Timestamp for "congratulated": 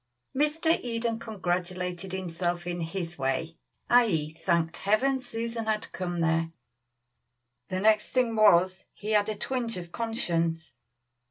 1.19-2.11